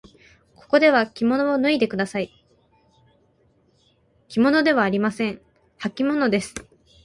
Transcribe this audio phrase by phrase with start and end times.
[0.55, 2.33] ここではきものを脱いでください。
[4.29, 5.39] きものではありません。
[5.77, 6.55] はきものです。